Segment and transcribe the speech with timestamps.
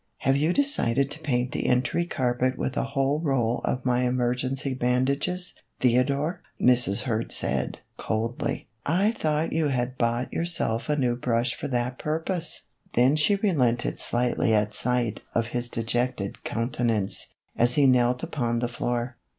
[0.25, 4.73] "Have you decided to paint the entry carpet with a whole roll of my emergency
[4.73, 7.03] bandages, Theodore?" Mrs.
[7.03, 8.67] Kurd said, coldly."
[9.03, 13.37] I thought you had bought yourself a new brush for that purpose." Then she 104
[13.37, 13.61] MR HURD^S HOLIDAY.
[13.61, 13.99] relented
[14.39, 19.17] slightly at sight of his dejected countenance, as he knelt upon the floor.